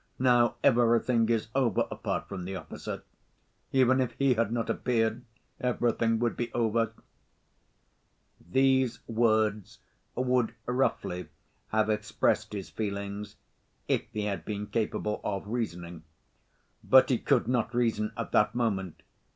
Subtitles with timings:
[0.17, 5.23] Now everything is over apart from the officer—even if he had not appeared,
[5.59, 6.93] everything would be over..."
[8.51, 9.77] These words
[10.15, 11.27] would roughly
[11.67, 13.35] have expressed his feelings,
[13.87, 16.01] if he had been capable of reasoning.
[16.83, 19.03] But he could not reason at that moment.